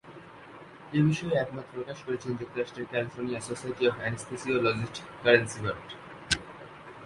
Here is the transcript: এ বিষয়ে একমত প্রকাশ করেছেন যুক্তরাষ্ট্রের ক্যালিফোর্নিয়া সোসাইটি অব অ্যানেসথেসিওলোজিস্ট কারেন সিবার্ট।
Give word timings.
এ 0.97 0.99
বিষয়ে 1.09 1.35
একমত 1.43 1.65
প্রকাশ 1.73 1.97
করেছেন 2.05 2.31
যুক্তরাষ্ট্রের 2.39 2.89
ক্যালিফোর্নিয়া 2.91 3.41
সোসাইটি 3.49 3.83
অব 3.89 3.95
অ্যানেসথেসিওলোজিস্ট 4.01 4.97
কারেন 5.23 5.45
সিবার্ট। 5.53 5.87